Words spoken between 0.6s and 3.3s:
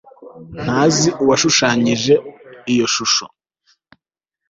ntazi uwashushanyije iyo shusho